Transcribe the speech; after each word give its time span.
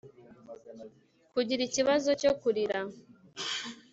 kugira 1.33 1.61
ikibazo 1.65 2.09
cyo 2.21 2.31
kurira 2.41 2.79